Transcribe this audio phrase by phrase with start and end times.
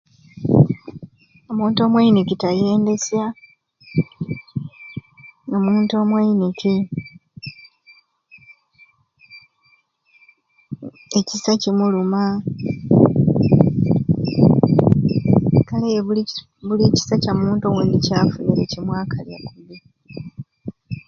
[1.51, 3.25] Omuntu omweiniki taendesya
[5.55, 6.75] omuntu omweiniki
[11.19, 12.23] ekisai kimuluma
[15.67, 16.21] kale ye buli
[16.67, 19.77] buli kisai kyamuntu owondi kyafunire kimwakalya kubi